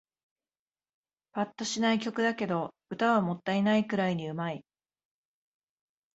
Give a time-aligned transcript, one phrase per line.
[1.31, 4.65] ぱっとしない曲だけど、歌はもったいないくらいに上手い